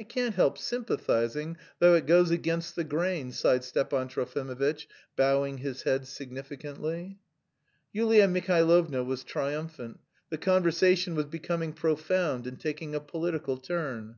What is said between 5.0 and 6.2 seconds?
bowing his head